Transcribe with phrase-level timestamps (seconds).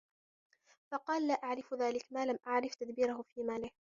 [0.91, 3.69] فَقَالَ لَا أَعْرِفُ ذَلِكَ مَا لَمْ أَعْرِفْ تَدْبِيرَهُ فِي مَالِهِ